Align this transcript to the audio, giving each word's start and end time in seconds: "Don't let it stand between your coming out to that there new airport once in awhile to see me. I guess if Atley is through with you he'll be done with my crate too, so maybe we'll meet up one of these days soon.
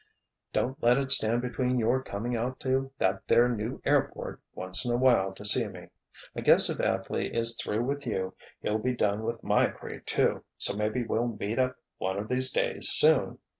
"Don't 0.51 0.81
let 0.81 0.97
it 0.97 1.11
stand 1.11 1.43
between 1.43 1.77
your 1.77 2.01
coming 2.01 2.35
out 2.35 2.59
to 2.61 2.91
that 2.97 3.27
there 3.27 3.47
new 3.47 3.79
airport 3.85 4.41
once 4.55 4.83
in 4.83 4.91
awhile 4.91 5.31
to 5.33 5.45
see 5.45 5.67
me. 5.67 5.89
I 6.35 6.41
guess 6.41 6.71
if 6.71 6.79
Atley 6.79 7.31
is 7.31 7.55
through 7.55 7.83
with 7.83 8.07
you 8.07 8.33
he'll 8.63 8.79
be 8.79 8.95
done 8.95 9.21
with 9.21 9.43
my 9.43 9.67
crate 9.67 10.07
too, 10.07 10.43
so 10.57 10.75
maybe 10.75 11.03
we'll 11.03 11.27
meet 11.39 11.59
up 11.59 11.75
one 11.99 12.17
of 12.17 12.29
these 12.29 12.51
days 12.51 12.89
soon. 12.89 13.37